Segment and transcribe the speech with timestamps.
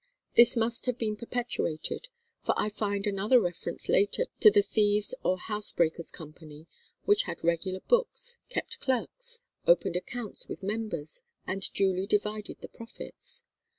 [0.35, 2.07] This must have been perpetuated,
[2.43, 6.65] for I find another reference later to the Thieves or Housebreaker's Company
[7.05, 13.43] which had regular books, kept clerks, opened accounts with members, and duly divided the profits.